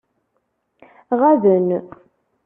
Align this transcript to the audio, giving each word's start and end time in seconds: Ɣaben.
Ɣaben. 1.19 1.67